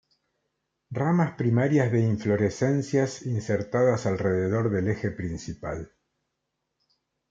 Ramas 0.89 1.35
primarias 1.37 1.91
de 1.91 1.99
inflorescencias 2.01 3.23
insertadas 3.27 4.07
alrededor 4.07 4.71
del 4.71 4.87
eje 4.87 5.11
principal. 5.11 5.91